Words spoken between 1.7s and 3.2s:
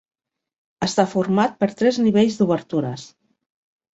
tres nivells d'obertures.